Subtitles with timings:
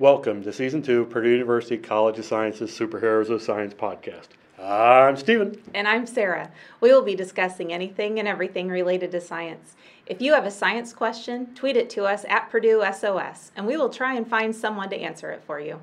[0.00, 4.28] Welcome to Season 2 Purdue University College of Sciences Superheroes of Science podcast.
[4.58, 5.60] I'm Stephen.
[5.74, 6.50] And I'm Sarah.
[6.80, 9.76] We will be discussing anything and everything related to science.
[10.06, 13.76] If you have a science question, tweet it to us at Purdue SOS, and we
[13.76, 15.82] will try and find someone to answer it for you.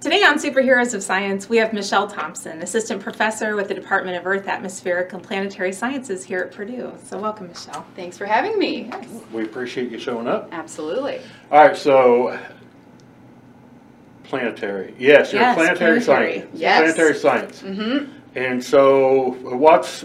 [0.00, 4.26] Today on Superheroes of Science, we have Michelle Thompson, Assistant Professor with the Department of
[4.28, 6.92] Earth, Atmospheric, and Planetary Sciences here at Purdue.
[7.02, 7.84] So, welcome, Michelle.
[7.96, 8.92] Thanks for having me.
[9.32, 10.50] We appreciate you showing up.
[10.52, 11.20] Absolutely.
[11.50, 12.38] All right, so
[14.22, 14.94] planetary.
[15.00, 16.40] Yes, you're a Yes, planetary planetary.
[16.42, 16.50] science.
[16.54, 16.78] Yes.
[16.94, 17.62] Planetary science.
[17.62, 18.12] Mm-hmm.
[18.38, 20.02] And so, what's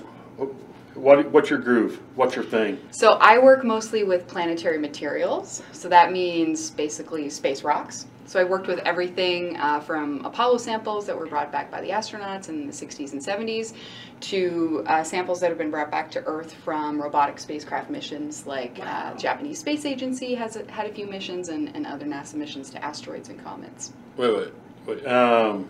[0.96, 1.30] what?
[1.32, 2.00] What's your groove?
[2.16, 2.80] What's your thing?
[2.92, 5.62] So I work mostly with planetary materials.
[5.72, 8.08] So that means basically space rocks.
[8.26, 11.90] So I worked with everything uh, from Apollo samples that were brought back by the
[11.90, 13.74] astronauts in the 60s and 70s
[14.22, 18.80] to uh, samples that have been brought back to Earth from robotic spacecraft missions like
[18.82, 22.84] uh, Japanese Space Agency has had a few missions and, and other NASA missions to
[22.84, 23.92] asteroids and comets.
[24.16, 24.54] Wait, wait,
[24.86, 25.06] wait.
[25.06, 25.68] Um,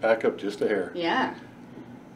[0.00, 0.92] back up just a hair.
[0.94, 1.34] Yeah.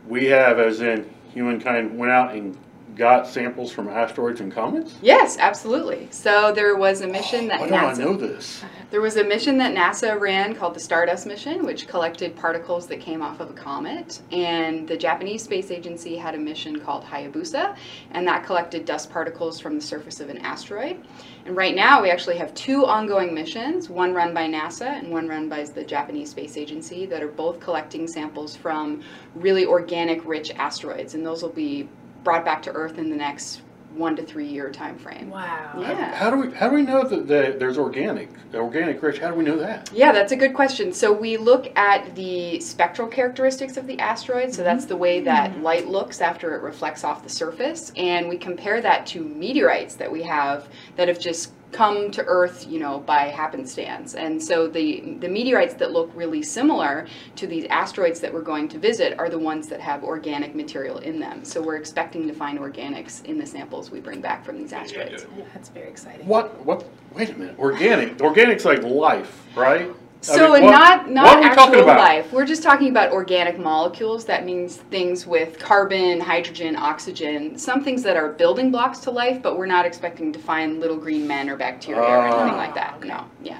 [0.06, 2.56] We have, as in humankind, went out and
[2.96, 4.96] got samples from asteroids and comets.
[5.02, 6.08] Yes, absolutely.
[6.10, 8.64] So there was a mission that Why don't I know this?
[8.90, 13.00] There was a mission that NASA ran called the Stardust mission, which collected particles that
[13.00, 14.22] came off of a comet.
[14.32, 17.76] And the Japanese Space Agency had a mission called Hayabusa,
[18.12, 21.04] and that collected dust particles from the surface of an asteroid.
[21.44, 25.28] And right now, we actually have two ongoing missions one run by NASA and one
[25.28, 29.02] run by the Japanese Space Agency that are both collecting samples from
[29.34, 31.14] really organic rich asteroids.
[31.14, 31.88] And those will be
[32.24, 33.62] brought back to Earth in the next
[33.96, 35.30] one to three year time frame.
[35.30, 35.72] Wow.
[35.78, 36.14] Yeah.
[36.14, 39.18] How do we how do we know that the, there's organic organic rich?
[39.18, 39.90] How do we know that?
[39.92, 40.92] Yeah, that's a good question.
[40.92, 44.52] So we look at the spectral characteristics of the asteroid.
[44.52, 45.24] So that's the way mm-hmm.
[45.26, 49.96] that light looks after it reflects off the surface, and we compare that to meteorites
[49.96, 54.14] that we have that have just come to Earth, you know, by happenstance.
[54.14, 58.68] And so the the meteorites that look really similar to these asteroids that we're going
[58.68, 61.44] to visit are the ones that have organic material in them.
[61.44, 65.26] So we're expecting to find organics in the samples we bring back from these asteroids.
[65.54, 66.26] That's very exciting.
[66.26, 66.86] What what?
[67.14, 67.58] Wait a minute.
[67.58, 68.20] Organic.
[68.20, 69.90] Organic's like life, right?
[70.28, 71.98] I So mean, what- not not are we actual about?
[71.98, 72.32] life.
[72.32, 74.24] We're just talking about organic molecules.
[74.24, 79.40] That means things with carbon, hydrogen, oxygen, some things that are building blocks to life,
[79.42, 82.56] but we're not expecting to find little green men or bacteria or anything Ah.
[82.56, 83.02] like that.
[83.04, 83.58] No, yeah.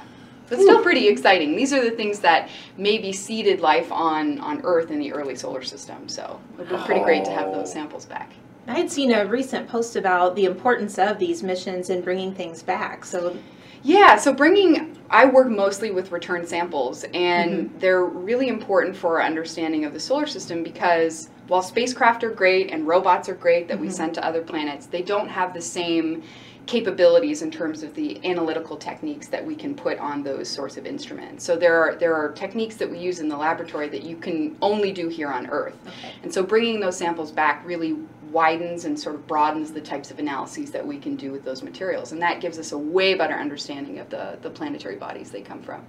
[0.48, 1.56] But still pretty exciting.
[1.56, 5.62] These are the things that maybe seeded life on on Earth in the early solar
[5.62, 6.08] system.
[6.08, 7.74] So it would be pretty great to have those Oh.
[7.74, 8.30] samples back.
[8.68, 12.62] I had seen a recent post about the importance of these missions in bringing things
[12.64, 13.04] back.
[13.04, 13.36] So,
[13.86, 17.78] Yeah, so bringing, I work mostly with return samples, and mm-hmm.
[17.78, 22.72] they're really important for our understanding of the solar system because while spacecraft are great
[22.72, 23.94] and robots are great that we mm-hmm.
[23.94, 26.24] send to other planets, they don't have the same
[26.66, 30.84] capabilities in terms of the analytical techniques that we can put on those sorts of
[30.84, 31.44] instruments.
[31.44, 34.56] So there are there are techniques that we use in the laboratory that you can
[34.60, 35.78] only do here on Earth.
[35.86, 36.12] Okay.
[36.24, 37.96] And so bringing those samples back really
[38.30, 41.62] widens and sort of broadens the types of analyses that we can do with those
[41.62, 42.12] materials.
[42.12, 45.62] And that gives us a way better understanding of the, the planetary bodies they come
[45.62, 45.84] from.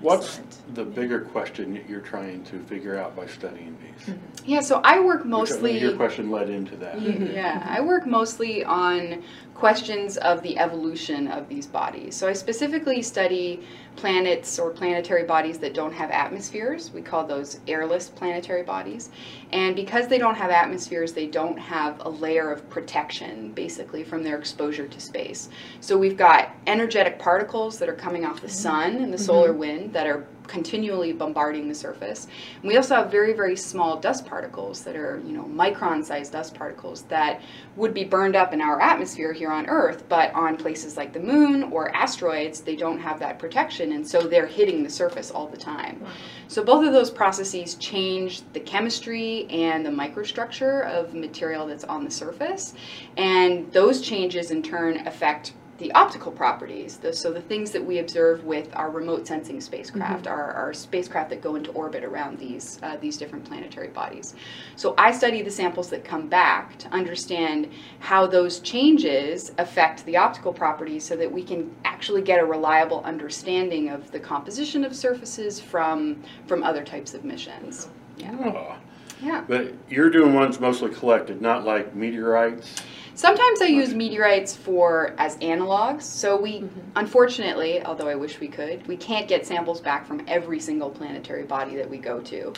[0.00, 0.74] What's Excellent.
[0.76, 4.14] the bigger question that you're trying to figure out by studying these?
[4.14, 4.44] Mm-hmm.
[4.44, 5.78] Yeah, so I work Which- mostly.
[5.78, 6.96] Your question led into that.
[6.98, 7.34] Mm-hmm.
[7.34, 9.24] Yeah, I work mostly on
[9.54, 12.14] questions of the evolution of these bodies.
[12.14, 13.64] So I specifically study
[13.98, 16.92] planets or planetary bodies that don't have atmospheres.
[16.92, 19.10] We call those airless planetary bodies.
[19.52, 24.22] And because they don't have atmospheres, they don't have a layer of protection, basically, from
[24.22, 25.48] their exposure to space.
[25.80, 28.56] So we've got energetic particles that are coming off the mm-hmm.
[28.56, 29.26] sun and the mm-hmm.
[29.26, 32.26] solar wind that are continually bombarding the surface.
[32.60, 36.54] And we also have very, very small dust particles that are, you know, micron-sized dust
[36.54, 37.40] particles that
[37.76, 41.20] would be burned up in our atmosphere here on Earth, but on places like the
[41.20, 45.46] moon or asteroids, they don't have that protection, and so they're hitting the surface all
[45.46, 46.04] the time.
[46.48, 52.04] So both of those processes change the chemistry and the microstructure of material that's on
[52.04, 52.74] the surface,
[53.16, 56.96] and those changes in turn affect the optical properties.
[56.96, 61.30] The, so the things that we observe with our remote sensing spacecraft, our, our spacecraft
[61.30, 64.34] that go into orbit around these uh, these different planetary bodies.
[64.76, 67.70] So I study the samples that come back to understand
[68.00, 73.02] how those changes affect the optical properties, so that we can actually get a reliable
[73.04, 77.88] understanding of the composition of surfaces from from other types of missions.
[78.16, 78.36] Yeah.
[78.44, 78.76] Oh.
[79.20, 79.44] Yeah.
[79.46, 82.76] But you're doing ones mostly collected, not like meteorites.
[83.18, 86.02] Sometimes I use meteorites for as analogs.
[86.02, 86.80] So we, mm-hmm.
[86.94, 91.42] unfortunately, although I wish we could, we can't get samples back from every single planetary
[91.42, 92.52] body that we go to.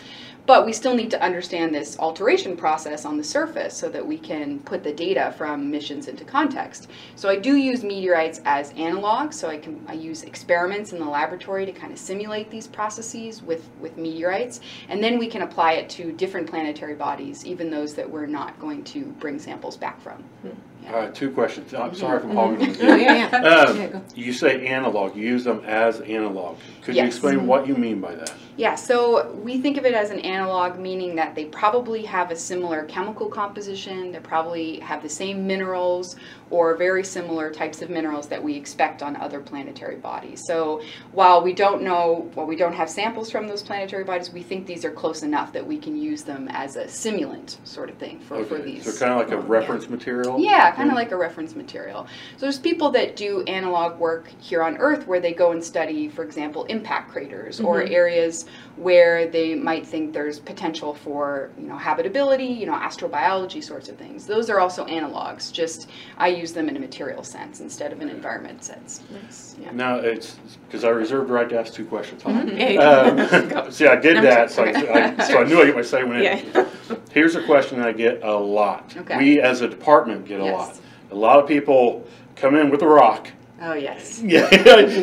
[0.50, 4.18] But we still need to understand this alteration process on the surface so that we
[4.18, 6.90] can put the data from missions into context.
[7.14, 9.34] So I do use meteorites as analogs.
[9.34, 13.44] So I can I use experiments in the laboratory to kind of simulate these processes
[13.44, 14.58] with with meteorites,
[14.88, 18.58] and then we can apply it to different planetary bodies, even those that we're not
[18.58, 20.20] going to bring samples back from.
[20.42, 20.48] Hmm.
[20.88, 21.74] All right, uh, two questions.
[21.74, 22.86] I'm sorry if I'm hogging you.
[22.96, 23.38] yeah, yeah.
[23.38, 26.56] Uh, yeah, Um, you say analog, you use them as analog.
[26.82, 27.12] Could you Yes.
[27.14, 28.32] explain what you mean by that?
[28.56, 30.39] Yeah, so we think of it as an analog,
[30.78, 36.16] meaning that they probably have a similar chemical composition, they probably have the same minerals
[36.50, 40.42] or very similar types of minerals that we expect on other planetary bodies.
[40.46, 40.82] So
[41.12, 44.66] while we don't know, while we don't have samples from those planetary bodies, we think
[44.66, 48.18] these are close enough that we can use them as a simulant sort of thing
[48.20, 48.84] for, for Okay, these.
[48.84, 50.40] so kind of like a um, reference material?
[50.40, 50.96] Yeah, kind of mm-hmm.
[50.96, 52.06] like a reference material.
[52.36, 56.08] So there's people that do analog work here on Earth where they go and study,
[56.08, 57.92] for example, impact craters or mm-hmm.
[57.92, 58.46] areas
[58.76, 63.96] where they might think there's potential for, you know, habitability, you know, astrobiology sorts of
[63.96, 64.26] things.
[64.26, 65.52] Those are also analogs.
[65.52, 65.88] Just
[66.18, 69.02] I use them in a material sense instead of an environment sense.
[69.10, 69.70] It's- yeah.
[69.72, 70.36] Now, it's,
[70.66, 72.22] because I reserved the right to ask two questions.
[72.22, 72.44] huh?
[72.46, 75.14] Yeah, Um, See, I did No, that, so I, okay.
[75.18, 76.22] I- so I knew I get my second one in.
[76.24, 76.66] Yeah.
[77.12, 78.94] Here's a question I get a lot.
[78.96, 79.18] Okay.
[79.18, 80.54] We, as a department, get a Yes.
[80.54, 80.80] lot.
[81.10, 82.06] A lot of people
[82.36, 83.28] come in with a rock.
[83.60, 84.20] Oh yes.
[84.24, 84.56] Yeah, I,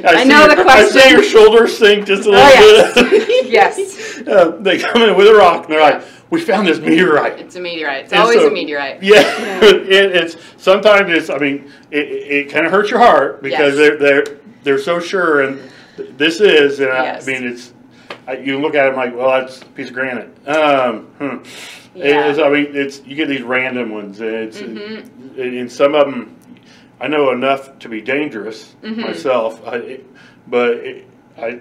[0.05, 3.49] I see know your- the I see your shoulders sink just a Oh little bit.
[3.49, 3.77] yes.
[4.17, 4.27] yes.
[4.27, 5.97] Uh, they come in with a rock and they're Yeah.
[5.97, 8.05] like, "We found this meteorite." It's a meteorite.
[8.05, 9.01] It's And always so- a meteorite.
[9.03, 9.21] Yeah,
[9.63, 11.29] it, it's sometimes it's.
[11.29, 13.97] I mean, it, it, it kind of hurts your heart because Yes.
[13.97, 15.61] they're they're they're so sure, and
[15.95, 16.79] th- this is.
[16.79, 17.27] And Yes.
[17.27, 17.73] I, I mean, it's.
[18.27, 20.29] I, you look at it like, well, that's a piece of granite.
[20.47, 21.37] Um, hmm.
[21.95, 22.29] Yeah.
[22.29, 24.19] It's, I mean, it's you get these random ones.
[24.19, 25.03] And it's Mhm.
[25.37, 26.35] and, and some of them,
[26.99, 28.97] I know enough to be dangerous Mhm.
[28.97, 29.61] myself.
[29.67, 29.99] I,
[30.47, 31.05] but it,
[31.37, 31.59] I,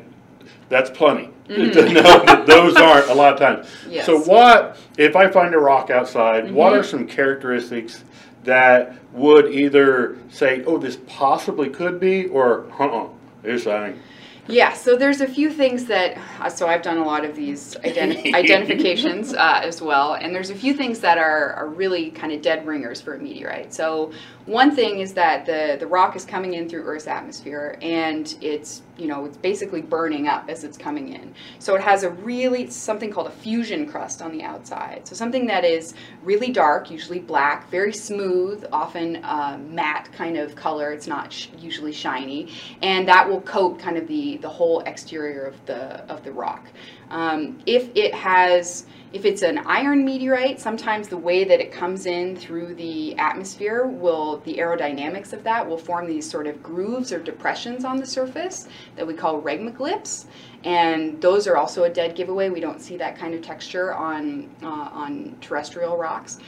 [0.69, 1.29] that's plenty.
[1.49, 1.93] Mhm.
[1.95, 3.69] know that those aren't a lot of times.
[3.89, 4.07] Yes.
[4.07, 6.51] So what if I find a rock outside?
[6.51, 6.81] What Mhm.
[6.81, 8.03] are some characteristics
[8.45, 13.07] that would either say, "Oh, this possibly could be," or "Uh-uh,
[13.43, 13.99] there's something."
[14.49, 17.75] Yeah, so there's a few things that, uh, so I've done a lot of these
[17.85, 22.33] identi- identifications uh, as well, and there's a few things that are, are really kind
[22.33, 23.75] of dead ringers for a meteorite.
[23.75, 24.13] So
[24.47, 28.83] one thing is that the, the rock is coming in through Earth's atmosphere, and it's,
[28.97, 31.35] you know, it's basically burning up as it's coming in.
[31.59, 35.09] So it has a really, something called a fusion crust on the outside.
[35.09, 40.55] So something that is really dark, usually black, very smooth, often uh, matte kind of
[40.55, 40.93] color.
[40.93, 42.53] It's not sh- usually shiny,
[42.83, 46.67] and that will coat kind of the the whole exterior of the of the rock.
[47.11, 52.07] Um, if it has if it's an iron meteorite, sometimes the way that it comes
[52.07, 57.13] in through the atmosphere will, the aerodynamics of that will form these sort of grooves
[57.13, 60.27] or depressions on the surface that we call regmaglyphs.
[60.65, 62.51] And those are also a dead giveaway.
[62.51, 66.41] We don't see that kind of texture on, uh, on terrestrial rocks.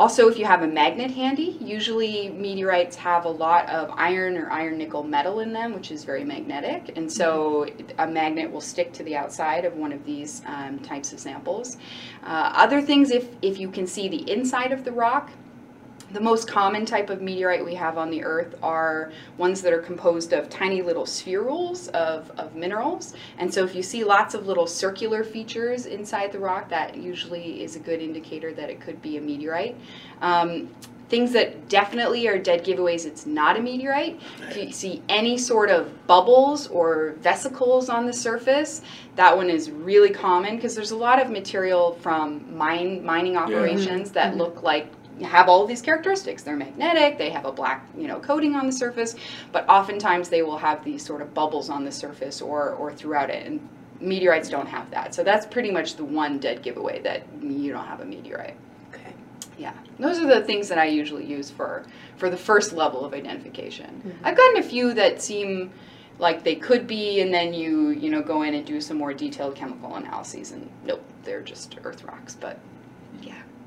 [0.00, 4.50] Also, if you have a magnet handy, usually meteorites have a lot of iron or
[4.50, 6.96] iron nickel metal in them, which is very magnetic.
[6.96, 7.66] And so
[7.98, 11.76] a magnet will stick to the outside of one of these um, types of samples.
[12.22, 15.32] Uh, other things, if, if you can see the inside of the rock,
[16.12, 19.80] the most common type of meteorite we have on the Earth are ones that are
[19.80, 23.14] composed of tiny little spherules of, of minerals.
[23.38, 27.62] And so if you see lots of little circular features inside the rock, that usually
[27.62, 29.76] is a good indicator that it could be a meteorite.
[30.20, 30.68] Um,
[31.10, 34.20] things that definitely are dead giveaways it's not a meteorite.
[34.48, 38.82] If you see any sort of bubbles or vesicles on the surface,
[39.16, 44.12] that one is really common because there's a lot of material from mine mining operations
[44.12, 46.42] that look like have all these characteristics.
[46.42, 49.14] They're magnetic, they have a black, you know, coating on the surface,
[49.52, 53.30] but oftentimes they will have these sort of bubbles on the surface or or throughout
[53.30, 53.68] it and
[54.00, 55.14] meteorites don't have that.
[55.14, 58.56] So that's pretty much the one dead giveaway that you don't have a meteorite.
[58.94, 59.12] Okay.
[59.58, 61.84] Yeah, those are the things that I usually use for
[62.16, 64.02] for the first level of identification.
[64.04, 64.26] Mm-hmm.
[64.26, 65.72] I've gotten a few that seem
[66.18, 69.12] like they could be, and then you you know go in and do some more
[69.12, 72.34] detailed chemical analyses, and nope, they're just earth rocks.
[72.34, 72.58] But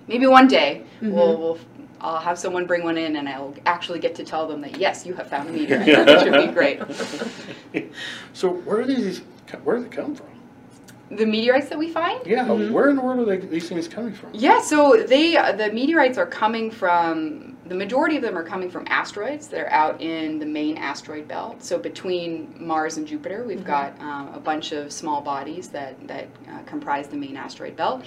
[0.07, 1.59] maybe one day we'll we'll.
[2.01, 5.05] I'll have someone bring one in, and I'll actually get to tell them that yes,
[5.05, 5.85] you have found a meteorite.
[6.05, 6.81] that should be great.
[8.33, 9.21] So where do these?
[9.63, 10.27] Where do they come from?
[11.11, 14.13] The meteorites that we find, Yeah, where in the world are they, these things coming
[14.13, 14.31] from?
[14.33, 18.85] Yeah, so they the meteorites are coming from the majority of them are coming from
[18.87, 21.63] asteroids that are out in the main asteroid belt.
[21.63, 26.27] So between Mars and Jupiter, we've got um, a bunch of small bodies that, that
[26.49, 28.03] uh, comprise the main asteroid belt.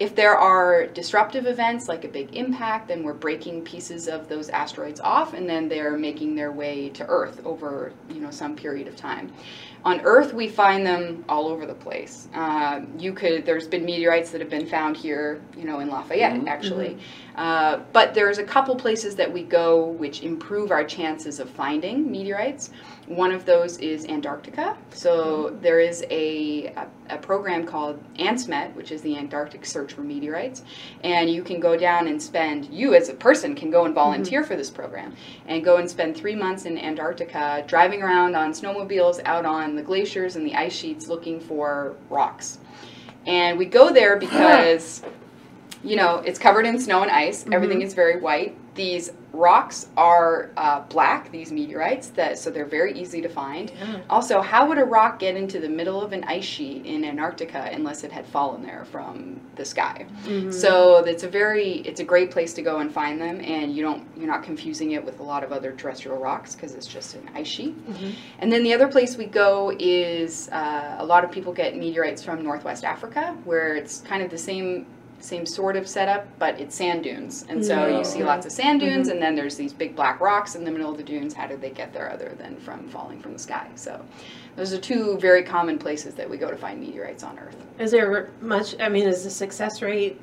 [0.00, 4.48] If there are disruptive events like a big impact, then we're breaking pieces of those
[4.48, 8.86] asteroids off and then they're making their way to Earth over you know some period
[8.86, 9.32] of time.
[9.84, 12.28] On Earth, we find them all over the place.
[12.34, 16.34] Uh, you could there's been meteorites that have been found here, you know, in Lafayette
[16.42, 16.48] Mhm.
[16.48, 16.98] actually.
[17.36, 22.10] Uh, but there's a couple places that we go which improve our chances of finding
[22.10, 22.70] meteorites.
[23.08, 24.76] One of those is Antarctica.
[24.90, 30.02] So there is a, a, a program called ANSMET, which is the Antarctic Search for
[30.02, 30.62] Meteorites.
[31.02, 34.04] And you can go down and spend, you as a person can go and mm-hmm.
[34.04, 38.52] volunteer for this program and go and spend three months in Antarctica driving around on
[38.52, 42.58] snowmobiles out on the glaciers and the ice sheets looking for rocks.
[43.26, 45.02] And we go there because
[45.84, 47.46] you know, it's covered in snow and ice.
[47.52, 47.86] Everything mm-hmm.
[47.86, 48.56] is very white.
[48.74, 53.70] These rocks are uh, black, these meteorites, that so they're very easy to find.
[53.70, 54.00] Yeah.
[54.10, 57.70] Also, how would a rock get into the middle of an ice sheet in Antarctica
[57.72, 60.06] unless it had fallen there from the sky?
[60.52, 63.82] So it's a very, it's a great place to go and find them, and you
[63.82, 67.14] don't, you're not confusing it with a lot of other terrestrial rocks because it's just
[67.14, 67.74] an ice sheet.
[68.40, 72.22] And then the other place we go is uh, a lot of people get meteorites
[72.24, 74.86] from Northwest Africa, where it's kind of the same
[75.20, 77.44] same sort of setup, but it's sand dunes.
[77.48, 79.14] And so you see lots of sand dunes, mm-hmm.
[79.14, 81.34] and then there's these big black rocks in the middle of the dunes.
[81.34, 83.68] How did they get there other than from falling from the sky?
[83.74, 84.04] So
[84.56, 87.56] those are two very common places that we go to find meteorites on Earth.
[87.78, 88.74] Is there much?
[88.80, 90.20] I mean, is the success rate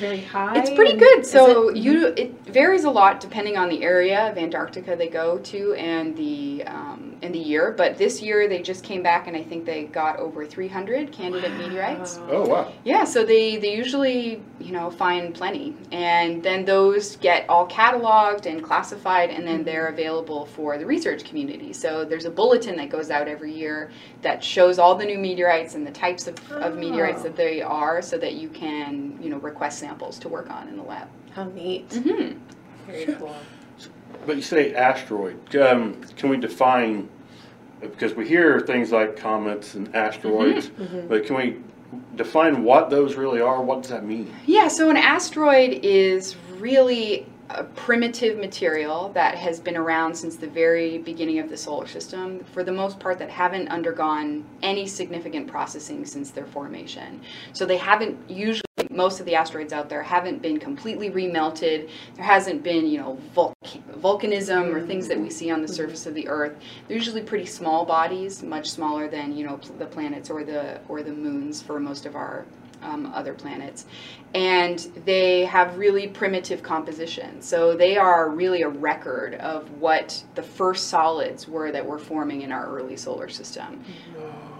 [0.00, 0.58] very high?
[0.58, 1.24] It's pretty good.
[1.26, 5.38] So it- you, it varies a lot depending on the area of Antarctica they go
[5.38, 7.72] to and the um, and the year.
[7.76, 11.52] But this year they just came back and I think they got over 300 candidate
[11.56, 12.18] meteorites.
[12.28, 12.72] Oh, wow.
[12.84, 15.76] Yeah, so they, they usually, you know, find plenty.
[15.92, 21.22] And then those get all cataloged and classified, and then they're available for the research
[21.24, 21.72] community.
[21.72, 25.76] So there's a bulletin that goes out every year that shows all the new meteorites
[25.76, 27.24] and the types of, of meteorites Oh.
[27.24, 30.76] that they are so that you can, you know, request samples to work on in
[30.76, 31.08] the lab.
[31.34, 31.92] How neat.
[31.92, 32.32] hmm
[32.86, 33.34] Very cool.
[34.26, 35.54] But you say asteroid.
[35.56, 37.08] Um, can we define?
[37.80, 41.08] Because we hear things like comets and asteroids, Mhm.
[41.08, 41.56] but can we
[42.14, 43.60] define what those really are?
[43.60, 44.32] What does that mean?
[44.46, 50.46] Yeah, so an asteroid is really a primitive material that has been around since the
[50.46, 55.48] very beginning of the solar system, for the most part, that haven't undergone any significant
[55.48, 57.20] processing since their formation.
[57.52, 58.62] So they haven't usually,
[58.94, 61.88] most of the asteroids out there haven't been completely remelted.
[62.14, 63.54] There hasn't been, you know, vul-
[63.98, 66.56] volcanism or things that we see on the surface of the Earth.
[66.86, 70.80] They're usually pretty small bodies, much smaller than, you know, pl- the planets or the
[70.88, 72.44] or the moons for most of our
[72.82, 73.86] um, other planets.
[74.34, 77.40] And they have really primitive composition.
[77.42, 82.42] So they are really a record of what the first solids were that were forming
[82.42, 83.84] in our early solar system.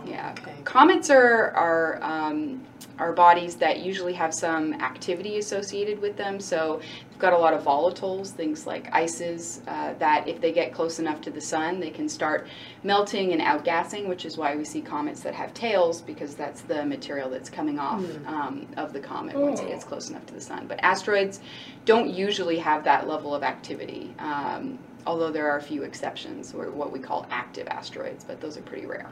[0.07, 0.35] Yeah.
[0.39, 0.55] Okay.
[0.65, 2.61] Comets are, are, um,
[2.99, 6.39] are bodies that usually have some activity associated with them.
[6.41, 6.81] So
[7.11, 10.99] we've got a lot of volatiles, things like ices, uh, that if they get close
[10.99, 12.47] enough to the sun, they can start
[12.83, 16.85] melting and outgassing, which is why we see comets that have tails, because that's the
[16.85, 19.69] material that's coming off um, of the comet once it Oh.
[19.69, 20.67] gets close enough to the sun.
[20.69, 21.41] But asteroids
[21.85, 24.15] don't usually have that level of activity.
[24.19, 28.57] Um, Although there are a few exceptions, or what we call active asteroids, but those
[28.57, 29.11] are pretty rare.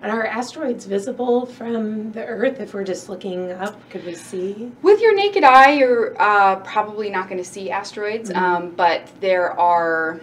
[0.00, 3.76] And are asteroids visible from the Earth if we're just looking up?
[3.90, 4.70] Could we see?
[4.82, 9.58] With your naked eye, you're uh, probably not going to see asteroids, um, but there
[9.58, 10.20] are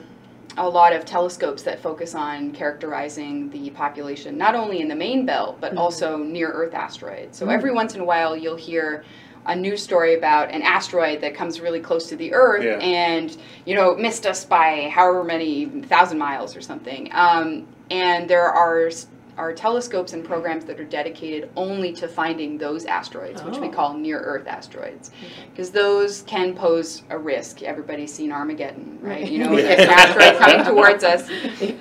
[0.58, 5.25] a lot of telescopes that focus on characterizing the population, not only in the main
[5.25, 7.38] belt, but also near Earth asteroids.
[7.38, 9.03] So every once in a while, you'll hear
[9.48, 12.79] a news story about an asteroid that comes really close to the Earth Yeah.
[12.79, 17.10] and you know missed us by however many thousand miles or something.
[17.12, 18.89] Um, and there are
[19.38, 23.72] are telescopes and programs that are dedicated only to finding those asteroids, which we Oh.
[23.72, 25.12] call near Earth asteroids,
[25.51, 27.62] because those can pose a risk.
[27.62, 29.30] Everybody's seen Armageddon, right?
[29.30, 29.65] You know, Yeah.
[29.72, 31.30] if an asteroid coming towards us,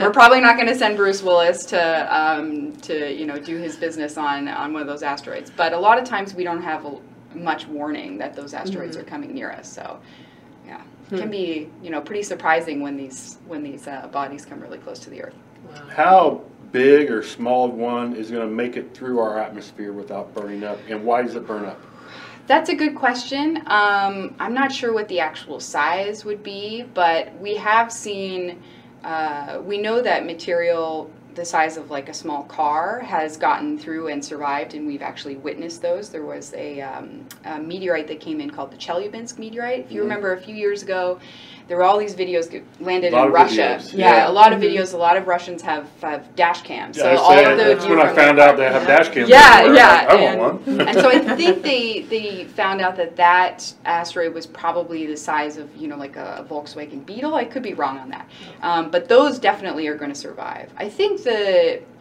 [0.00, 3.76] we're probably not going to send Bruce Willis to um, to you know do his
[3.76, 5.50] business on on one of those asteroids.
[5.56, 6.99] But a lot of times we don't have a,
[7.34, 9.68] much warning that those asteroids are coming near us.
[9.73, 9.99] So,
[10.66, 14.61] yeah, it can be you know pretty surprising when these when these uh, bodies come
[14.61, 15.34] really close to the Earth.
[15.68, 15.88] Wow.
[15.88, 16.40] How
[16.74, 20.76] big or small one is going to make it through our atmosphere without burning up,
[20.88, 21.80] and why does it burn up?
[22.48, 23.58] That's a good question.
[23.68, 28.60] Um, I'm not sure what the actual size would be, but we have seen,
[29.04, 34.08] uh, we know that material the size of like a small car has gotten through
[34.08, 36.08] and survived, and we've actually witnessed those.
[36.10, 39.80] There was a, um, a meteorite that came in called the Chelyabinsk meteorite.
[39.86, 40.04] If you Mhm.
[40.04, 41.18] remember a few years ago,
[41.66, 43.80] there were all these videos landed in Russia.
[43.92, 44.16] yeah.
[44.24, 44.28] yeah.
[44.28, 44.64] a lot of Mhm.
[44.74, 44.92] videos.
[44.92, 46.98] A lot of Russians have, have dash cams.
[46.98, 49.30] Yeah, I so all of that's when I found out they have dash cams.
[49.30, 49.76] Yeah, everywhere.
[49.76, 50.80] yeah, I and- want one.
[50.88, 55.56] and so I think they they found out that that asteroid was probably the size
[55.56, 57.34] of you know like a Volkswagen Beetle.
[57.34, 58.28] I could be wrong on that,
[58.62, 60.70] um, but those definitely are going to survive.
[60.76, 60.90] I
[61.24, 61.94] think the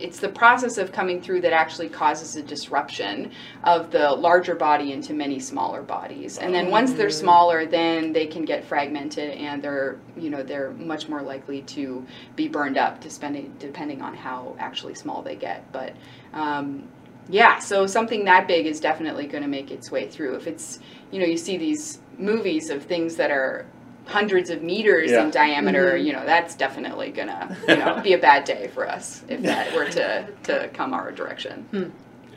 [0.00, 3.30] it's the process of coming through that actually causes a disruption
[3.64, 6.38] of the larger body into many smaller bodies.
[6.38, 10.70] And then once they're smaller then they can get fragmented and they're you know they're
[10.72, 15.70] much more likely to be burned up depending depending on how actually small they get.
[15.72, 15.94] But
[16.32, 16.88] um,
[17.28, 20.34] yeah so something that big is definitely going to make its way through.
[20.36, 20.78] If it's
[21.10, 23.66] you know you see these movies of things that are
[24.06, 25.24] hundreds of meters Yeah.
[25.24, 26.04] in diameter Mhm.
[26.04, 29.72] you know that's definitely gonna you know be a bad day for us if that
[29.74, 31.92] were to to come our direction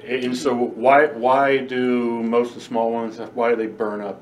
[0.07, 4.21] And so why why do most of the small ones why do they burn up?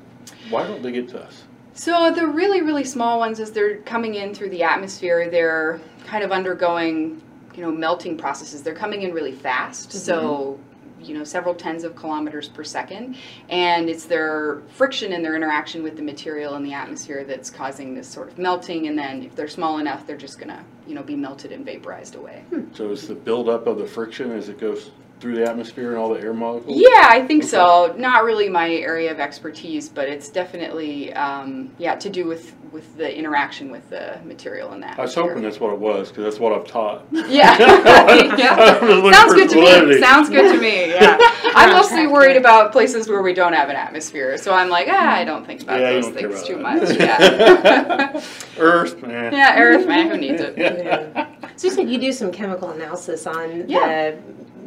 [0.50, 1.44] Why don't they get to us?
[1.74, 6.22] So the really, really small ones, as they're coming in through the atmosphere, they're kind
[6.22, 7.20] of undergoing,
[7.56, 8.62] you know, melting processes.
[8.62, 10.60] They're coming in really fast, so
[11.02, 13.16] you know, several tens of kilometers per second,
[13.48, 17.94] and it's their friction and their interaction with the material in the atmosphere that's causing
[17.94, 18.88] this sort of melting.
[18.88, 22.14] And then, if they're small enough, they're just gonna, you know, be melted and vaporized
[22.14, 22.44] away.
[22.50, 22.64] Hmm.
[22.74, 24.90] So it's the buildup of the friction as it goes
[25.22, 26.76] through the atmosphere and all the air molecules?
[26.80, 27.50] Yeah, I think Okay.
[27.50, 27.94] so.
[27.96, 32.96] Not really my area of expertise, but it's definitely um, yeah to do with with
[32.96, 34.98] the interaction with the material in that.
[34.98, 37.06] I was hoping that's what it was because that's what I've taught.
[37.12, 37.56] Yeah,
[38.36, 38.80] yeah.
[39.12, 40.00] Sounds for good to me.
[40.00, 40.90] Sounds good to me.
[40.90, 41.16] Yeah,
[41.54, 45.12] I'm mostly worried about places where we don't have an atmosphere, so I'm like, ah,
[45.14, 46.62] I don't think about Yeah, those don't things about too that.
[46.62, 46.98] much.
[46.98, 48.22] Yeah,
[48.58, 49.32] Earth, man.
[49.32, 50.58] yeah, Earth, man, who needs it?
[50.58, 51.28] Yeah.
[51.56, 54.12] So you said you do some chemical analysis on Yeah.
[54.12, 54.18] the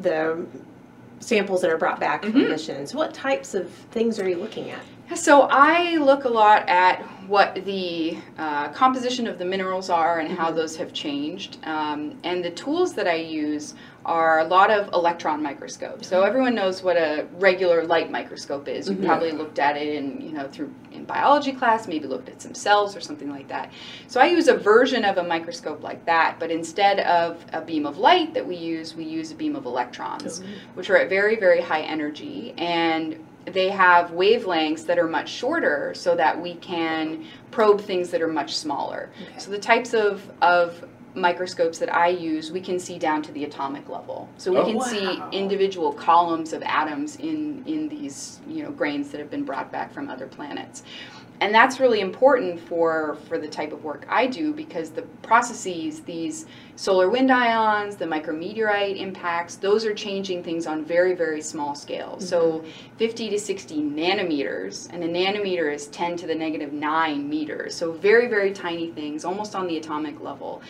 [0.01, 0.45] the
[1.19, 2.49] samples that are brought back from Mhm.
[2.49, 2.93] missions.
[2.93, 4.79] What types of things are you looking at?
[5.17, 10.31] So I look a lot at what the uh, composition of the minerals are and
[10.31, 10.55] how Mhm.
[10.55, 11.57] those have changed.
[11.63, 13.75] Um, and the tools that I use
[14.05, 16.07] are a lot of electron microscopes.
[16.07, 18.87] So everyone knows what a regular light microscope is.
[18.87, 19.05] You Mhm.
[19.05, 22.53] probably looked at it in, you know, through in biology class, maybe looked at some
[22.53, 23.71] cells or something like that.
[24.07, 27.85] So I use a version of a microscope like that, but instead of a beam
[27.85, 30.43] of light that we use, we use a beam of electrons
[30.75, 32.53] which are at very, very high energy.
[32.57, 38.21] And they have wavelengths that are much shorter so that we can probe things that
[38.21, 39.09] are much smaller.
[39.21, 39.37] Okay.
[39.39, 40.83] So the types of, of
[41.15, 44.29] microscopes that I use, we can see down to the atomic level.
[44.37, 44.65] So we Oh.
[44.65, 49.43] can see individual columns of atoms in, in these you know grains that have been
[49.43, 50.83] brought back from other planets.
[51.41, 56.01] And that's really important for, for the type of work I do because the processes,
[56.01, 56.45] these
[56.77, 62.23] solar wind ions, the micrometeorite impacts, those are changing things on very, very small scales.
[62.23, 62.61] Mm-hmm.
[62.61, 62.65] So
[62.97, 67.75] 50 to 60 nanometers, and a nanometer is 10 to the negative 9 meters.
[67.75, 70.61] So very, very tiny things, almost on the atomic level.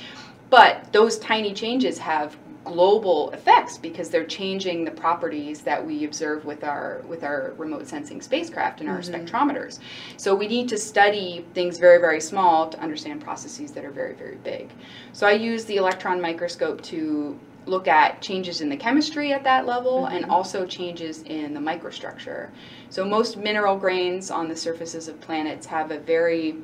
[0.49, 6.45] But those tiny changes have global effects because they're changing the properties that we observe
[6.45, 9.13] with our with our remote sensing spacecraft and our Mhm.
[9.13, 9.79] spectrometers.
[10.17, 14.15] So we need to study things very very small to understand processes that are very
[14.15, 14.71] very big.
[15.13, 19.65] So I use the electron microscope to look at changes in the chemistry at that
[19.65, 20.31] level and Mhm.
[20.31, 22.49] also changes in the microstructure.
[22.89, 26.57] So most mineral grains on the surfaces of planets have a very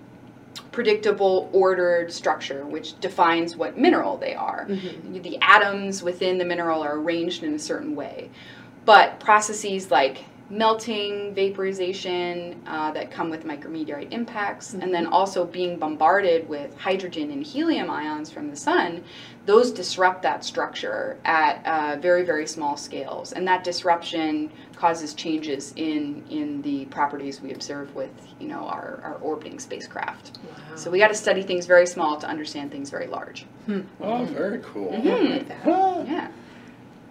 [0.71, 5.21] predictable ordered structure which defines what mineral they are Mhm.
[5.23, 8.29] the atoms within the mineral are arranged in a certain way.
[8.85, 15.77] But processes like melting, vaporization uh, that come with micrometeorite impacts, and then also being
[15.77, 19.01] bombarded with hydrogen and helium ions from the sun,
[19.45, 23.31] those disrupt that structure at uh, very, very small scales.
[23.33, 28.99] And that disruption causes changes in, in the properties we observe with you know, our,
[29.03, 30.37] our orbiting spacecraft.
[30.43, 30.75] Wow.
[30.75, 33.45] So we got to study things very small to understand things very large.
[33.99, 34.91] Oh, very cool.
[34.91, 35.03] Mhm.
[35.03, 35.61] Yeah, I like that.
[35.65, 36.03] Ah.
[36.03, 36.27] Yeah.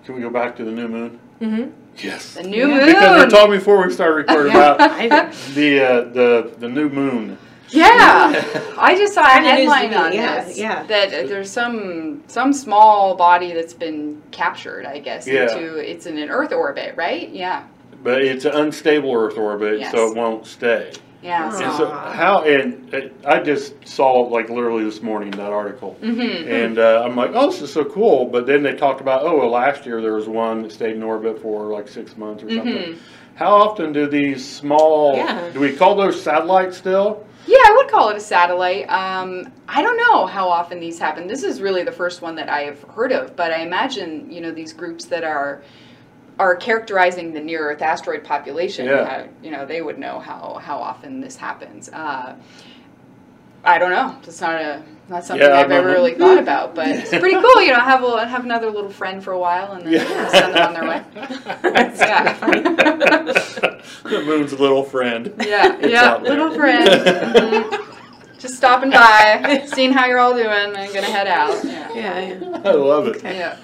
[0.04, 1.20] Can we go back to the new moon?
[1.40, 1.70] Mm-hmm.
[1.98, 2.34] Yes.
[2.34, 2.76] The new Yeah.
[2.78, 2.86] moon.
[2.86, 4.78] Because they told me before we started recording about
[5.54, 7.38] the uh, the the new moon.
[7.72, 10.58] Yeah, I just saw a Kinda news headline on yeah, this.
[10.58, 10.82] yeah.
[10.84, 14.86] That uh, there's some some small body that's been captured.
[14.86, 15.54] I guess Yeah.
[15.56, 17.28] into it's in an Earth orbit, right?
[17.30, 17.64] Yeah,
[18.02, 20.92] But it's an unstable Earth orbit, so it won't stay.
[21.22, 21.44] yeah.
[21.46, 22.42] And so how?
[22.44, 27.14] And uh, I just saw like literally this morning that article, hmm and uh, I'm
[27.14, 28.24] like, oh, this is so cool.
[28.26, 31.02] But then they talked about, oh, well, last year there was one that stayed in
[31.02, 32.74] orbit for like six months or something.
[32.94, 32.98] Mhm.
[33.36, 35.14] How often do these small?
[35.16, 35.50] Yeah.
[35.52, 37.24] Do we call those satellites still?
[37.46, 38.88] Yeah, I would call it a satellite.
[38.90, 41.26] Um, I don't know how often these happen.
[41.26, 44.40] This is really the first one that I have heard of, but I imagine you
[44.40, 45.62] know these groups that are
[46.38, 48.86] are characterizing the near Earth asteroid population.
[48.86, 48.94] Yeah.
[48.94, 51.88] uh, you know, they would know how how often this happens.
[51.90, 52.36] Uh,
[53.64, 54.16] I don't know.
[54.22, 57.62] It's not a not something Yeah, I've ever really thought about, but it's pretty cool.
[57.62, 60.28] You know, have a have another little friend for a while and then Yeah.
[60.28, 61.02] send them on their way.
[62.00, 62.34] Yeah.
[64.04, 65.32] the moon's little friend.
[65.44, 66.88] Yeah, It's yeah, little friend.
[66.88, 67.86] Mhm.
[68.38, 71.62] Just stopping by, seeing how you're all doing, and gonna head out.
[71.64, 71.94] Yeah.
[71.94, 72.62] Yeah, yeah.
[72.64, 73.22] I love it.
[73.22, 73.58] Yeah.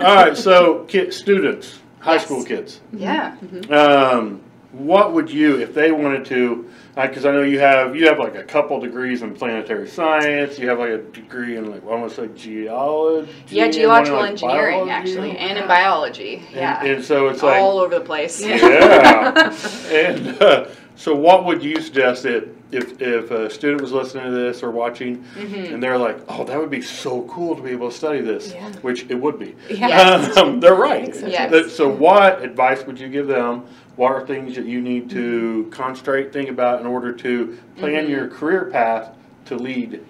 [0.00, 2.24] All right, so kid, students, high Yes.
[2.24, 2.80] school kids.
[2.92, 3.34] Yeah.
[3.70, 4.40] Um,
[4.74, 8.34] what would you, if they wanted to, because I know you have you have like
[8.34, 10.58] a couple degrees in planetary science.
[10.58, 13.30] You have like a degree in like almost like geology.
[13.48, 14.90] Yeah, and one in, geological like, engineering biology.
[14.90, 16.36] actually, and in biology.
[16.48, 16.84] And, Yeah.
[16.84, 18.40] and so it's like all over the place.
[18.44, 19.52] Yeah.
[19.90, 24.30] and uh, so, what would you suggest that if if a student was listening to
[24.30, 25.74] this or watching, Mm-hmm.
[25.74, 28.52] and they're like, "Oh, that would be so cool to be able to study this,"
[28.52, 28.70] Yeah.
[28.82, 29.56] which it would be.
[29.68, 30.36] Yes.
[30.44, 31.12] Um, they're right.
[31.26, 31.72] Yes.
[31.72, 33.64] So, what advice would you give them?
[33.96, 38.10] What are things that you need to concentrate, think about in order to plan Mhm.
[38.10, 39.10] your career path
[39.46, 40.00] to lead?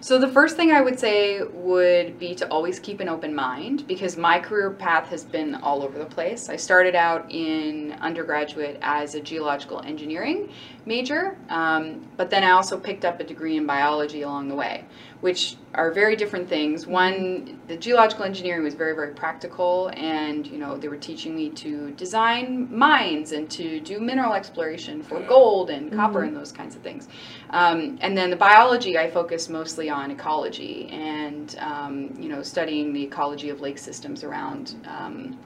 [0.00, 3.86] So the first thing I would say would be to always keep an open mind
[3.88, 6.50] because my career path has been all over the place.
[6.50, 10.50] I started out in undergraduate as a geological engineering
[10.84, 14.84] major, um, but then I also picked up a degree in biology along the way,
[15.24, 16.86] which are very different things.
[16.86, 21.48] One, the geological engineering was very, very practical, and you know they were teaching me
[21.62, 26.76] to design mines and to do mineral exploration for gold and copper and those kinds
[26.76, 27.08] of things.
[27.48, 32.92] Um, and then the biology, I focused mostly on ecology and um, you know studying
[32.92, 35.38] the ecology of lake systems around um,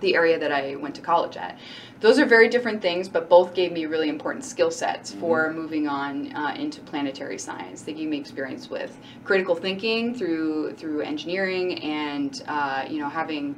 [0.00, 1.58] the area that I went to college at.
[2.00, 5.86] Those are very different things, but both gave me really important skill sets for moving
[5.86, 7.82] on uh, into planetary science.
[7.82, 13.54] They gave me experience with critical thinking through through engineering and uh, you know having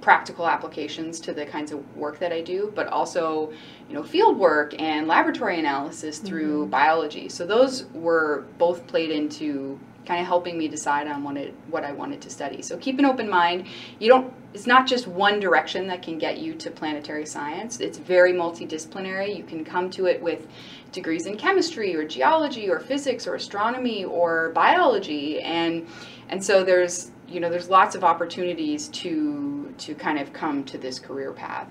[0.00, 3.52] practical applications to the kinds of work that I do, but also,
[3.88, 7.28] you know, field work and laboratory analysis through biology.
[7.28, 11.84] So those were both played into kind of helping me decide on what it what
[11.84, 12.62] I wanted to study.
[12.62, 13.66] So keep an open mind.
[13.98, 17.80] You don't it's not just one direction that can get you to planetary science.
[17.80, 19.36] It's very multidisciplinary.
[19.36, 20.46] You can come to it with
[20.92, 25.86] degrees in chemistry or geology or physics or astronomy or biology and
[26.28, 30.78] and so there's you know there's lots of opportunities to to kind of come to
[30.78, 31.68] this career path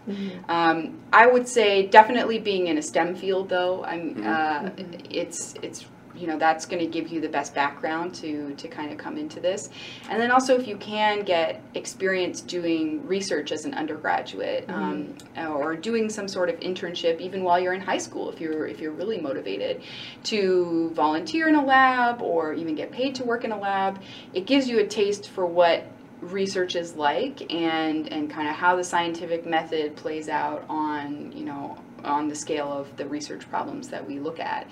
[0.49, 4.69] um, i would say definitely being in a stem field though i'm uh,
[5.09, 5.85] it's it's
[6.17, 9.17] you know that's going to give you the best background to to kind of come
[9.17, 9.69] into this.
[10.10, 15.75] And then also if you can get experience doing research as an undergraduate um, or
[15.75, 18.91] doing some sort of internship even while you're in high school if you're if you're
[18.91, 19.82] really motivated
[20.23, 24.01] to volunteer in a lab or even get paid to work in a lab
[24.34, 25.86] it gives you a taste for what
[26.21, 31.43] research is like and and kind of how the scientific method plays out on you
[31.43, 34.67] know on the scale of the research problems that we look at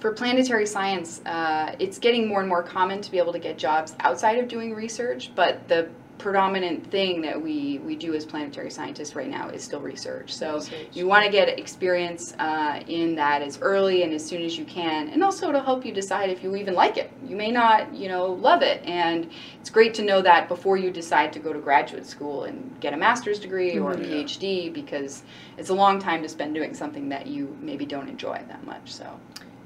[0.00, 3.58] for planetary science, uh, it's getting more and more common to be able to get
[3.58, 8.70] jobs outside of doing research, but the predominant thing that we, we do as planetary
[8.70, 10.34] scientists right now is still research.
[10.34, 10.88] So Research.
[10.92, 14.66] you want to get experience uh, in that as early and as soon as you
[14.66, 17.10] can, and also it'll help you decide if you even like it.
[17.26, 20.90] You may not, you know, love it, and it's great to know that before you
[20.90, 24.26] decide to go to graduate school and get a master's degree or a Mhm.
[24.26, 25.22] PhD, because
[25.56, 28.92] it's a long time to spend doing something that you maybe don't enjoy that much.
[28.92, 29.06] So.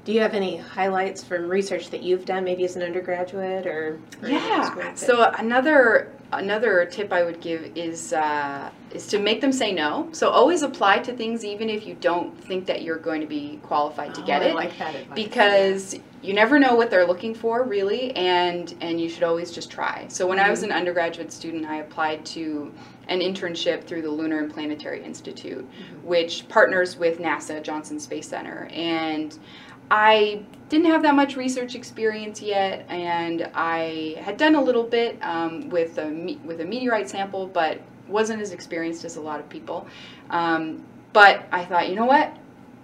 [0.05, 3.99] Do you have any highlights from research that you've done, maybe as an undergraduate or?
[4.21, 4.93] or Yeah.
[4.93, 10.09] So another another tip I would give is uh, is to make them say no.
[10.11, 13.59] So always apply to things even if you don't think that you're going to be
[13.63, 15.15] qualified to Oh, get I it, like that advice.
[15.15, 19.71] because you never know what they're looking for really, and and you should always just
[19.71, 20.05] try.
[20.07, 22.71] So when I was an undergraduate student, I applied to
[23.07, 25.67] an internship through the Lunar and Planetary Institute,
[26.03, 29.37] which partners with NASA Johnson Space Center, and
[29.91, 35.17] I didn't have that much research experience yet, and I had done a little bit
[35.21, 39.49] um, with a with a meteorite sample, but wasn't as experienced as a lot of
[39.49, 39.87] people.
[40.29, 42.35] Um, but I thought, you know what?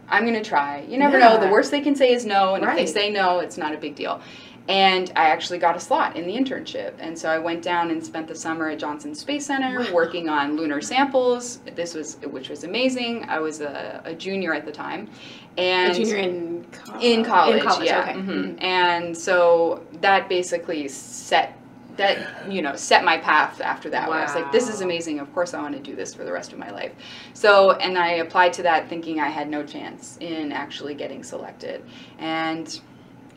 [0.10, 0.82] I'm gonna try.
[0.82, 1.40] You never know.
[1.40, 2.78] The worst they can say is no, and if Right.
[2.78, 4.22] they say no, it's not a big deal.
[4.68, 8.04] And I actually got a slot in the internship, and so I went down and
[8.06, 9.92] spent the summer at Johnson Space Center Wow.
[9.92, 11.58] working on lunar samples.
[11.76, 13.26] This was which was amazing.
[13.28, 15.10] I was a, a junior at the time,
[15.58, 18.02] and a junior in, co- in college, In college, yeah.
[18.02, 18.14] okay.
[18.14, 18.64] mhm.
[18.64, 21.58] And so that basically set
[21.98, 24.08] that you know set my path after that.
[24.08, 25.20] Where I was like, this is amazing.
[25.20, 26.94] Of course, I want to do this for the rest of my life.
[27.34, 31.84] So, and I applied to that thinking I had no chance in actually getting selected,
[32.20, 32.80] and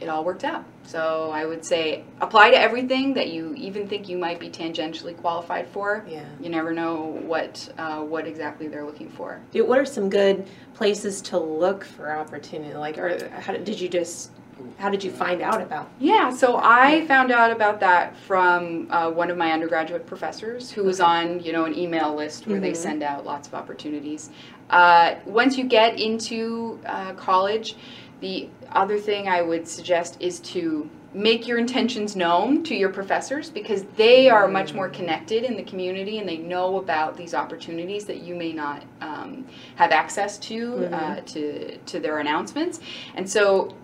[0.01, 0.65] it all worked out.
[0.85, 5.17] So I would say apply to everything that you even think you might be tangentially
[5.17, 6.05] qualified for.
[6.09, 6.25] Yeah.
[6.41, 9.41] You never know what uh, what exactly they're looking for.
[9.53, 12.75] What are some good places to look for opportunity?
[12.75, 14.31] Like, or how did, did you just,
[14.79, 15.89] how did you find out about?
[16.01, 20.83] Yeah, so I found out about that from uh, one of my undergraduate professors who
[20.85, 22.77] was on, you know, an email list where they Mhm.
[22.77, 24.31] send out lots of opportunities.
[24.71, 27.77] Uh, once you get into uh, college,
[28.21, 33.49] the other thing I would suggest is to make your intentions known to your professors
[33.49, 38.05] because they are much more connected in the community and they know about these opportunities
[38.05, 39.47] that you may not um,
[39.77, 42.81] have access to uh, to to their announcements.
[43.15, 43.77] And so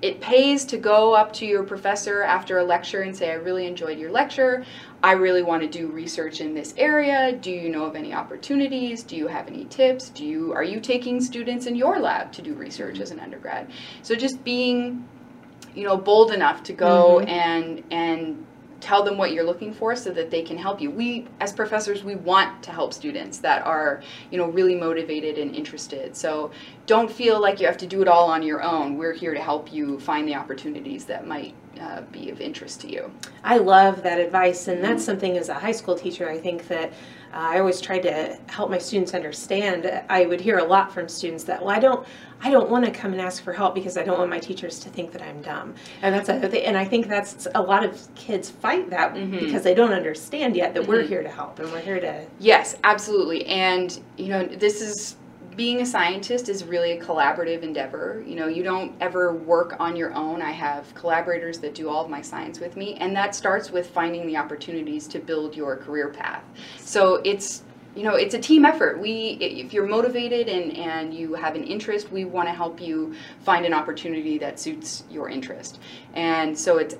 [0.00, 3.66] it pays to go up to your professor after a lecture and say, I really
[3.66, 4.64] enjoyed your lecture.
[5.02, 7.32] I really want to do research in this area.
[7.32, 9.02] Do you know of any opportunities?
[9.02, 10.10] Do you have any tips?
[10.10, 13.70] Do you are you taking students in your lab to do research as an undergrad?
[14.02, 15.08] So just being,
[15.74, 17.28] you know, bold enough to go mm-hmm.
[17.28, 18.46] and and
[18.82, 20.90] tell them what you're looking for so that they can help you.
[20.90, 25.54] We as professors we want to help students that are, you know, really motivated and
[25.54, 26.16] interested.
[26.16, 26.50] So
[26.86, 28.98] don't feel like you have to do it all on your own.
[28.98, 32.90] We're here to help you find the opportunities that might uh, be of interest to
[32.90, 33.10] you.
[33.44, 36.90] I love that advice, and that's something as a high school teacher, I think that
[37.34, 40.02] uh, I always tried to help my students understand.
[40.10, 42.06] I would hear a lot from students that, well, I don't,
[42.42, 44.80] I don't want to come and ask for help because I don't want my teachers
[44.80, 47.98] to think that I'm dumb, and that's a, and I think that's a lot of
[48.14, 49.38] kids fight that Mhm.
[49.40, 51.08] because they don't understand yet that we're Mhm.
[51.08, 52.24] here to help and we're here to.
[52.38, 53.46] Yes, absolutely.
[53.46, 55.16] And you know, this is
[55.56, 58.22] being a scientist is really a collaborative endeavor.
[58.26, 60.42] You know, you don't ever work on your own.
[60.42, 63.90] I have collaborators that do all of my science with me, and that starts with
[63.90, 66.44] finding the opportunities to build your career path.
[66.78, 68.98] So it's you know, it's a team effort.
[68.98, 73.14] We, if you're motivated and, and you have an interest, we want to help you
[73.40, 75.78] find an opportunity that suits your interest.
[76.14, 76.96] And so it's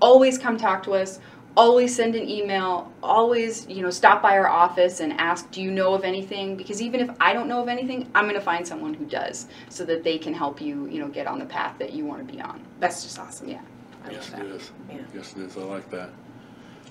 [0.00, 1.18] always come talk to us
[1.56, 5.70] always send an email always you know stop by our office and ask do you
[5.70, 8.66] know of anything because even if i don't know of anything i'm going to find
[8.66, 11.74] someone who does so that they can help you you know get on the path
[11.78, 13.48] that you want to be on That's just awesome.
[13.48, 13.60] Yeah.
[14.04, 14.54] I Yes, love it that.
[14.56, 14.70] is.
[14.90, 14.96] Yeah.
[15.14, 15.56] Yes, it is.
[15.56, 16.10] I like that.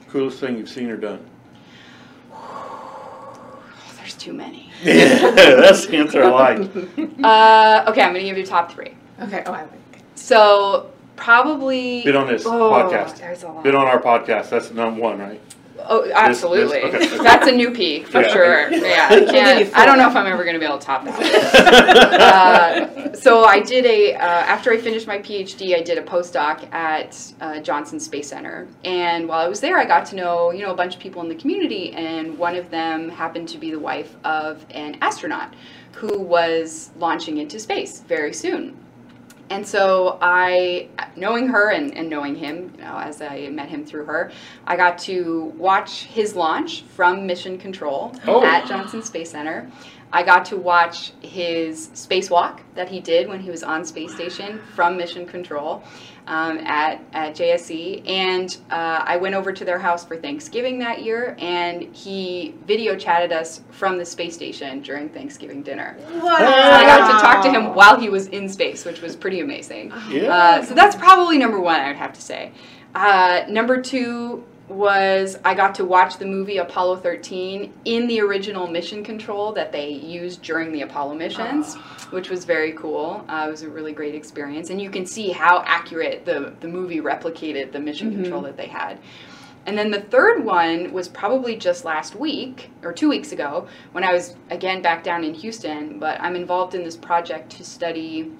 [0.10, 1.24] Coolest thing you've seen or done?
[2.34, 3.62] oh,
[3.98, 6.60] there's too many That's the answer I like.
[7.24, 9.44] uh, okay i'm going to give you top three Okay.
[9.46, 9.72] Oh, I like.
[10.16, 13.18] so probably Been on this oh, podcast.
[13.18, 13.64] there's a lot.
[13.64, 14.50] Been on our podcast.
[14.50, 15.42] That's number one, right?
[15.88, 16.82] Oh, absolutely.
[16.90, 17.18] this- okay.
[17.24, 18.28] That's a new peak for Yeah.
[18.34, 18.72] sure.
[18.86, 19.78] Yeah, I We'll give you can't.
[19.78, 21.20] I don't know if I'm ever going to be able to top that.
[22.22, 26.72] uh, so I did a uh, after I finished my PhD, I did a postdoc
[26.74, 30.64] at uh, Johnson Space Center, and while I was there, I got to know you
[30.64, 33.72] know a bunch of people in the community, and one of them happened to be
[33.72, 35.54] the wife of an astronaut
[35.94, 38.78] who was launching into space very soon.
[39.50, 43.86] And so I, knowing her and, and knowing him, you know, as I met him
[43.86, 44.32] through her,
[44.66, 48.44] I got to watch his launch from Mission Control Oh.
[48.44, 49.70] at Johnson Space Center.
[50.16, 54.62] I got to watch his spacewalk that he did when he was on space station
[54.74, 55.84] from Mission Control
[56.26, 58.10] um, at, at JSC.
[58.10, 62.96] And uh, I went over to their house for Thanksgiving that year, and he video
[62.96, 65.98] chatted us from the space station during Thanksgiving dinner.
[66.00, 66.38] Wow.
[66.38, 69.42] So I got to talk to him while he was in space, which was pretty
[69.42, 69.92] amazing.
[70.10, 70.34] Yeah.
[70.34, 72.54] Uh, so that's probably number one, I would have to say.
[72.96, 78.68] Uh, number two was I got to watch the movie Apollo 13 in the original
[78.68, 81.76] mission control that they used during the Apollo missions,
[82.10, 83.24] which was very cool.
[83.30, 86.68] Uh, it was a really great experience, and you can see how accurate the, the
[86.68, 88.98] movie replicated the mission control that they had.
[89.68, 94.04] And then the third one was probably just last week or two weeks ago when
[94.04, 95.98] I was again back down in Houston.
[95.98, 98.32] But I'm involved in this project to study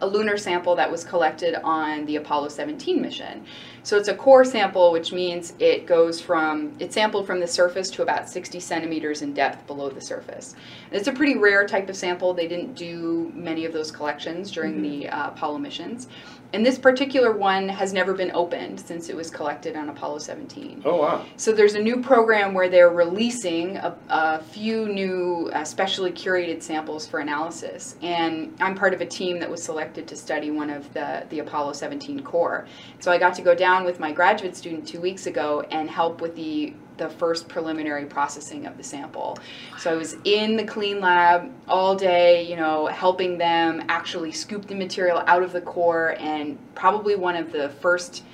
[0.00, 3.44] a lunar sample that was collected on the Apollo 17 mission.
[3.84, 7.90] So it's a core sample, which means it goes from, it's sampled from the surface
[7.90, 10.54] to about 60 centimeters in depth below the surface.
[10.90, 12.32] And it's a pretty rare type of sample.
[12.32, 16.06] They didn't do many of those collections during the uh, Apollo missions.
[16.52, 20.82] And this particular one has never been opened since it was collected on Apollo 17.
[20.84, 21.24] oh wow.
[21.36, 26.62] So there's a new program where they're releasing a, a few new uh, specially curated
[26.62, 30.70] samples for analysis, and I'm part of a team that was selected to study one
[30.70, 32.66] of the the Apollo 17 core.
[33.00, 36.20] So I got to go down with my graduate student two weeks ago and help
[36.20, 39.38] with the the first preliminary processing of the sample.
[39.78, 44.66] So I was in the clean lab all day, you know, helping them actually scoop
[44.66, 48.24] the material out of the core and probably one of the first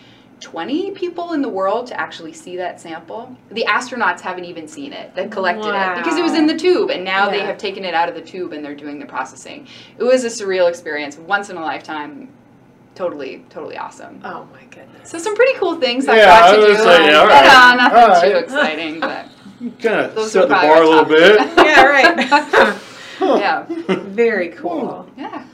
[0.40, 3.36] 20 people in the world to actually see that sample.
[3.50, 6.90] The astronauts haven't even seen it that collected it because it was in the tube,
[6.90, 9.66] and now they have taken it out of the tube and they're doing the processing.
[9.98, 12.32] It was a surreal experience, once in a lifetime.
[12.98, 14.20] Totally, totally awesome.
[14.24, 15.08] Oh my goodness.
[15.08, 16.72] So some pretty cool things I Yeah, got I to was do.
[16.84, 17.46] gonna say, yeah, all But, right.
[17.46, 18.42] uh, nothing All too right.
[18.44, 19.28] exciting, but
[19.80, 21.38] Kind of Those set were the probably bar a little bit.
[21.58, 22.78] Yeah, right.
[23.20, 23.64] yeah,
[24.08, 25.08] Very cool.
[25.16, 25.44] yeah.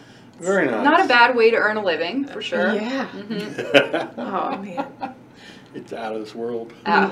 [0.41, 0.85] Very nice.
[0.85, 2.73] Not a bad way to earn a living, for sure.
[2.75, 3.09] Yeah.
[3.13, 4.21] Mm-hmm.
[4.21, 5.15] Oh man.
[5.75, 6.73] it's out of this world.
[6.87, 7.11] Uh,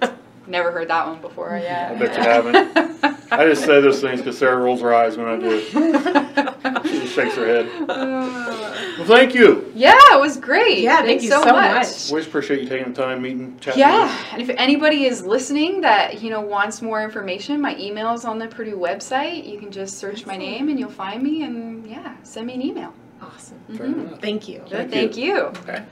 [0.00, 0.14] well,
[0.46, 1.58] never heard that one before.
[1.60, 1.94] Yeah.
[1.94, 3.32] I bet you haven't.
[3.32, 6.77] I just say those things because Sarah rolls her eyes when I do.
[7.18, 7.68] She just shakes her head.
[7.88, 9.70] Uh, Well, thank you.
[9.76, 10.78] yeah, it was great.
[10.78, 11.86] Yeah, thank Thanks you so, so much.
[11.86, 12.10] much.
[12.10, 13.80] Always appreciate you taking the time, meeting, chatting.
[13.80, 18.24] Yeah, and if anybody is listening that you know wants more information, my email is
[18.24, 19.48] on the Purdue website.
[19.48, 22.62] You can just search my name and you'll find me, and yeah, send me an
[22.62, 22.92] email.
[23.22, 23.58] Awesome.
[23.68, 23.86] with us.
[23.86, 24.20] Fair Mhm.
[24.20, 24.62] Thank you.
[24.68, 25.24] Thank Thank, you.
[25.24, 25.42] you.
[25.62, 25.82] Okay.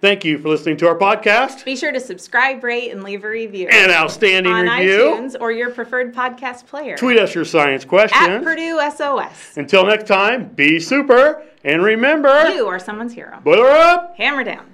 [0.00, 1.64] Thank you for listening to our podcast.
[1.64, 4.98] Be sure to subscribe, rate, and leave a review An outstanding on review.
[5.16, 6.96] iTunes or your preferred podcast player.
[6.96, 8.22] Tweet us your science questions.
[8.28, 8.44] at.
[8.44, 9.56] Purdue SOS.
[9.56, 13.40] Until next time, be super and remember, You are someone's hero.
[13.42, 14.14] boiler up.
[14.16, 14.66] Hammer down.